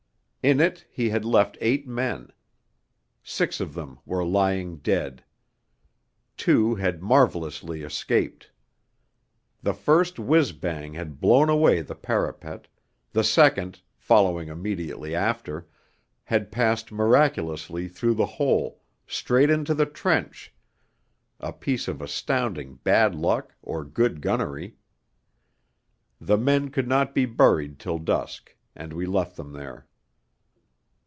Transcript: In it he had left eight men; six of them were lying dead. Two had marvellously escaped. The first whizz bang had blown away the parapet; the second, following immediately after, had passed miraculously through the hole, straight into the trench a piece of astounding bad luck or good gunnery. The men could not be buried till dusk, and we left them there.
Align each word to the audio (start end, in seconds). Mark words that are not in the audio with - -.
In 0.43 0.59
it 0.59 0.87
he 0.89 1.09
had 1.09 1.23
left 1.23 1.55
eight 1.61 1.87
men; 1.87 2.31
six 3.21 3.59
of 3.59 3.75
them 3.75 3.99
were 4.07 4.25
lying 4.25 4.77
dead. 4.77 5.23
Two 6.35 6.73
had 6.73 7.03
marvellously 7.03 7.83
escaped. 7.83 8.49
The 9.61 9.75
first 9.75 10.17
whizz 10.17 10.53
bang 10.53 10.93
had 10.95 11.19
blown 11.19 11.47
away 11.47 11.81
the 11.83 11.93
parapet; 11.93 12.67
the 13.11 13.23
second, 13.23 13.81
following 13.95 14.47
immediately 14.49 15.13
after, 15.13 15.67
had 16.23 16.51
passed 16.51 16.91
miraculously 16.91 17.87
through 17.87 18.15
the 18.15 18.25
hole, 18.25 18.81
straight 19.05 19.51
into 19.51 19.75
the 19.75 19.85
trench 19.85 20.51
a 21.39 21.53
piece 21.53 21.87
of 21.87 22.01
astounding 22.01 22.79
bad 22.83 23.13
luck 23.13 23.53
or 23.61 23.83
good 23.85 24.21
gunnery. 24.21 24.73
The 26.19 26.37
men 26.39 26.69
could 26.71 26.87
not 26.87 27.13
be 27.13 27.27
buried 27.27 27.77
till 27.77 27.99
dusk, 27.99 28.55
and 28.75 28.91
we 28.91 29.05
left 29.05 29.35
them 29.37 29.51
there. 29.53 29.85